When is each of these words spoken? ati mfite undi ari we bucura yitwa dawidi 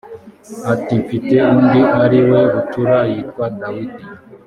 ati 0.73 0.93
mfite 1.03 1.35
undi 1.57 1.81
ari 2.03 2.19
we 2.29 2.41
bucura 2.53 2.97
yitwa 3.11 3.45
dawidi 3.59 4.03